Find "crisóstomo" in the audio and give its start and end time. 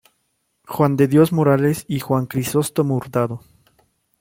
2.25-2.95